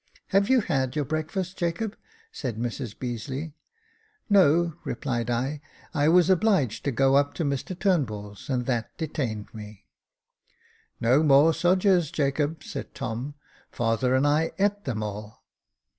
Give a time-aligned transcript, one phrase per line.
[0.29, 1.95] "Have you had your breakfast, Jacob?"
[2.31, 3.53] said Mrs Beazeley."
[4.31, 5.61] No," replied I;
[5.93, 9.85] "I was obliged to go up to Mr Turnbull's, and that detained me."
[10.99, 13.35] "No more sodgers, Jacob," said Tom;
[13.69, 15.43] "father and I eat them all."